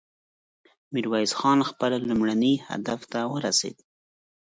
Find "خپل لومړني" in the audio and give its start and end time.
1.69-2.53